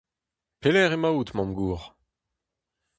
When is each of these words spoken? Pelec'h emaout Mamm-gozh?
Pelec'h 0.61 0.95
emaout 0.97 1.29
Mamm-gozh? 1.35 1.87